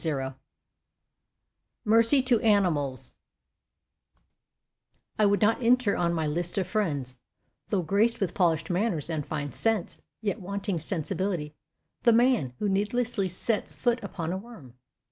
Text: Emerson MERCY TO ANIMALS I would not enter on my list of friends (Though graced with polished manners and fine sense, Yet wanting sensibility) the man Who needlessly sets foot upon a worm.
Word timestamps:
Emerson 0.03 0.33
MERCY 1.85 2.21
TO 2.23 2.39
ANIMALS 2.39 3.13
I 5.19 5.27
would 5.27 5.43
not 5.43 5.61
enter 5.61 5.95
on 5.95 6.11
my 6.11 6.25
list 6.25 6.57
of 6.57 6.65
friends 6.65 7.17
(Though 7.69 7.83
graced 7.83 8.19
with 8.19 8.33
polished 8.33 8.71
manners 8.71 9.11
and 9.11 9.23
fine 9.23 9.51
sense, 9.51 10.01
Yet 10.19 10.41
wanting 10.41 10.79
sensibility) 10.79 11.53
the 12.01 12.13
man 12.13 12.53
Who 12.57 12.67
needlessly 12.67 13.29
sets 13.29 13.75
foot 13.75 14.01
upon 14.03 14.33
a 14.33 14.37
worm. 14.37 14.73